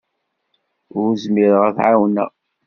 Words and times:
Ur 0.99 1.09
zmireɣ 1.23 1.63
ad 1.69 1.75
t-ɛawneɣ. 1.77 2.29